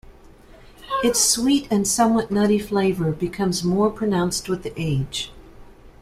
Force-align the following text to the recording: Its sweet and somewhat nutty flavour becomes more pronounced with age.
Its 1.03 1.19
sweet 1.23 1.67
and 1.71 1.87
somewhat 1.87 2.31
nutty 2.31 2.57
flavour 2.57 3.11
becomes 3.11 3.63
more 3.63 3.91
pronounced 3.91 4.49
with 4.49 4.65
age. 4.75 5.31